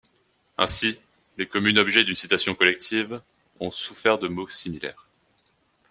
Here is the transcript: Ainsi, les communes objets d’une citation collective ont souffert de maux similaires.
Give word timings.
Ainsi, 0.57 0.97
les 1.37 1.47
communes 1.47 1.77
objets 1.77 2.03
d’une 2.03 2.15
citation 2.15 2.55
collective 2.55 3.21
ont 3.59 3.69
souffert 3.69 4.17
de 4.17 4.27
maux 4.27 4.49
similaires. 4.49 5.07